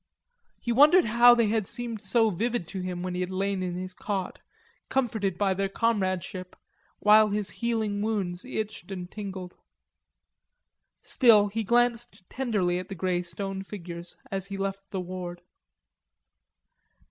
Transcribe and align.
He 0.59 0.71
wondered 0.71 1.05
how 1.05 1.35
they 1.35 1.49
had 1.49 1.67
seemed 1.67 2.01
so 2.01 2.31
vivid 2.31 2.67
to 2.69 2.81
him 2.81 3.03
when 3.03 3.13
he 3.13 3.21
had 3.21 3.29
lain 3.29 3.61
in 3.61 3.75
his 3.75 3.93
cot, 3.93 4.39
comforted 4.89 5.37
by 5.37 5.53
their 5.53 5.69
comradeship, 5.69 6.55
while 6.97 7.29
his 7.29 7.51
healing 7.51 8.01
wounds 8.01 8.43
itched 8.43 8.89
and 8.91 9.11
tingled. 9.11 9.57
Still 11.03 11.49
he 11.49 11.63
glanced 11.63 12.27
tenderly 12.31 12.79
at 12.79 12.89
the 12.89 12.95
grey 12.95 13.21
stone 13.21 13.61
figures 13.61 14.17
as 14.31 14.47
he 14.47 14.57
left 14.57 14.89
the 14.89 14.99
ward. 14.99 15.41